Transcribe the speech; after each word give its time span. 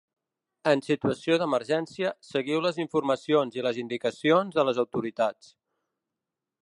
En 0.69 0.79
situació 0.85 1.35
d’emergència 1.43 2.13
seguiu 2.29 2.63
les 2.67 2.79
informacions 2.85 3.59
i 3.59 3.67
les 3.67 3.81
indicacions 3.83 4.59
de 4.59 4.67
les 4.71 4.81
autoritats. 4.85 5.53